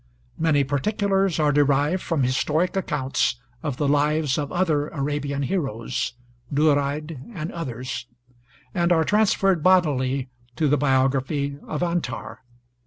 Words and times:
Many 0.39 0.63
particulars 0.63 1.37
are 1.39 1.51
derived 1.51 2.01
from 2.01 2.23
historic 2.23 2.75
accounts 2.75 3.35
of 3.61 3.77
the 3.77 3.87
lives 3.87 4.35
of 4.39 4.51
other 4.51 4.87
Arabian 4.87 5.43
heroes 5.43 6.13
(Duraid 6.51 7.19
and 7.35 7.51
others) 7.51 8.07
and 8.73 8.91
are 8.91 9.03
transferred 9.03 9.61
bodily 9.61 10.29
to 10.55 10.67
the 10.67 10.75
biography 10.75 11.59
of 11.67 11.83
Antar. 11.83 12.39